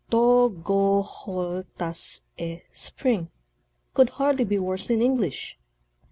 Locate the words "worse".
4.57-4.89